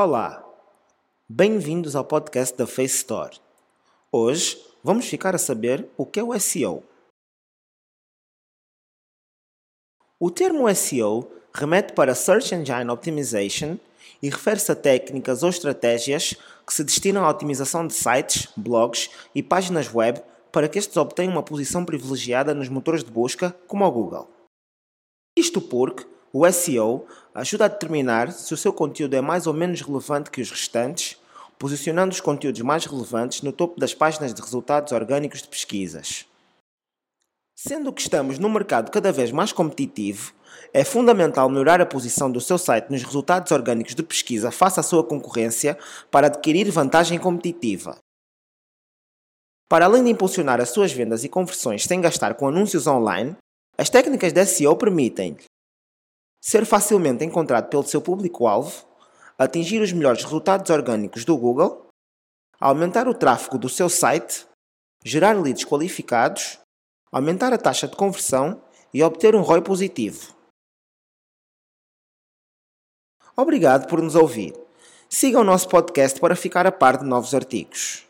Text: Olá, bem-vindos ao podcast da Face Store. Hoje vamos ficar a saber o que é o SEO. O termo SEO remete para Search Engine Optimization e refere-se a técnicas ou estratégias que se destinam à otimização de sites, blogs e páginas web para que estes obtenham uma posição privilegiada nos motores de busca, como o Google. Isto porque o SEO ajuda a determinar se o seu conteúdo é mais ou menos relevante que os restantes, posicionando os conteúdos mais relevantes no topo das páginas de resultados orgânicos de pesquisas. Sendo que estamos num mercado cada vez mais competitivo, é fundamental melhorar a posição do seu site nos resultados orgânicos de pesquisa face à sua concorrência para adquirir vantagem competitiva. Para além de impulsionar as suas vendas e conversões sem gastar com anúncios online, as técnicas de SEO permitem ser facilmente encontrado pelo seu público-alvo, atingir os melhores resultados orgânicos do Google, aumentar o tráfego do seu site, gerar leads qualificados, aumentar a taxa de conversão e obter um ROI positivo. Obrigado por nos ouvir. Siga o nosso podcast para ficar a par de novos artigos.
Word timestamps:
Olá, 0.00 0.48
bem-vindos 1.28 1.96
ao 1.96 2.04
podcast 2.04 2.56
da 2.56 2.68
Face 2.68 2.98
Store. 2.98 3.36
Hoje 4.12 4.56
vamos 4.80 5.08
ficar 5.08 5.34
a 5.34 5.38
saber 5.38 5.88
o 5.96 6.06
que 6.06 6.20
é 6.20 6.22
o 6.22 6.38
SEO. 6.38 6.84
O 10.20 10.30
termo 10.30 10.72
SEO 10.72 11.28
remete 11.52 11.94
para 11.94 12.14
Search 12.14 12.54
Engine 12.54 12.88
Optimization 12.88 13.76
e 14.22 14.30
refere-se 14.30 14.70
a 14.70 14.76
técnicas 14.76 15.42
ou 15.42 15.48
estratégias 15.48 16.36
que 16.64 16.72
se 16.72 16.84
destinam 16.84 17.24
à 17.24 17.30
otimização 17.30 17.84
de 17.84 17.94
sites, 17.94 18.46
blogs 18.56 19.10
e 19.34 19.42
páginas 19.42 19.92
web 19.92 20.22
para 20.52 20.68
que 20.68 20.78
estes 20.78 20.96
obtenham 20.96 21.32
uma 21.32 21.42
posição 21.42 21.84
privilegiada 21.84 22.54
nos 22.54 22.68
motores 22.68 23.02
de 23.02 23.10
busca, 23.10 23.50
como 23.66 23.84
o 23.84 23.90
Google. 23.90 24.30
Isto 25.36 25.60
porque 25.60 26.06
o 26.32 26.50
SEO 26.50 27.06
ajuda 27.34 27.64
a 27.64 27.68
determinar 27.68 28.32
se 28.32 28.52
o 28.52 28.56
seu 28.56 28.72
conteúdo 28.72 29.14
é 29.14 29.20
mais 29.20 29.46
ou 29.46 29.54
menos 29.54 29.80
relevante 29.80 30.30
que 30.30 30.40
os 30.40 30.50
restantes, 30.50 31.18
posicionando 31.58 32.12
os 32.12 32.20
conteúdos 32.20 32.60
mais 32.60 32.84
relevantes 32.84 33.42
no 33.42 33.52
topo 33.52 33.80
das 33.80 33.94
páginas 33.94 34.34
de 34.34 34.42
resultados 34.42 34.92
orgânicos 34.92 35.42
de 35.42 35.48
pesquisas. 35.48 36.26
Sendo 37.56 37.92
que 37.92 38.02
estamos 38.02 38.38
num 38.38 38.50
mercado 38.50 38.90
cada 38.90 39.10
vez 39.10 39.32
mais 39.32 39.52
competitivo, 39.52 40.32
é 40.72 40.84
fundamental 40.84 41.48
melhorar 41.48 41.80
a 41.80 41.86
posição 41.86 42.30
do 42.30 42.40
seu 42.40 42.58
site 42.58 42.90
nos 42.90 43.02
resultados 43.02 43.50
orgânicos 43.50 43.94
de 43.94 44.02
pesquisa 44.02 44.50
face 44.50 44.78
à 44.78 44.82
sua 44.82 45.02
concorrência 45.02 45.78
para 46.10 46.28
adquirir 46.28 46.70
vantagem 46.70 47.18
competitiva. 47.18 47.96
Para 49.68 49.86
além 49.86 50.04
de 50.04 50.10
impulsionar 50.10 50.60
as 50.60 50.70
suas 50.70 50.92
vendas 50.92 51.24
e 51.24 51.28
conversões 51.28 51.84
sem 51.84 52.00
gastar 52.00 52.34
com 52.34 52.48
anúncios 52.48 52.86
online, 52.86 53.36
as 53.76 53.90
técnicas 53.90 54.32
de 54.32 54.44
SEO 54.46 54.76
permitem 54.76 55.36
ser 56.48 56.64
facilmente 56.64 57.22
encontrado 57.22 57.68
pelo 57.68 57.82
seu 57.82 58.00
público-alvo, 58.00 58.86
atingir 59.36 59.82
os 59.82 59.92
melhores 59.92 60.24
resultados 60.24 60.70
orgânicos 60.70 61.22
do 61.22 61.36
Google, 61.36 61.88
aumentar 62.58 63.06
o 63.06 63.12
tráfego 63.12 63.58
do 63.58 63.68
seu 63.68 63.90
site, 63.90 64.46
gerar 65.04 65.38
leads 65.38 65.66
qualificados, 65.66 66.58
aumentar 67.12 67.52
a 67.52 67.58
taxa 67.58 67.86
de 67.86 67.94
conversão 67.94 68.62
e 68.94 69.02
obter 69.02 69.36
um 69.36 69.42
ROI 69.42 69.60
positivo. 69.60 70.34
Obrigado 73.36 73.86
por 73.86 74.00
nos 74.00 74.14
ouvir. 74.14 74.54
Siga 75.06 75.40
o 75.40 75.44
nosso 75.44 75.68
podcast 75.68 76.18
para 76.18 76.34
ficar 76.34 76.66
a 76.66 76.72
par 76.72 76.96
de 76.96 77.04
novos 77.04 77.34
artigos. 77.34 78.07